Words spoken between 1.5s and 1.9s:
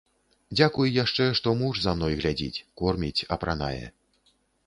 муж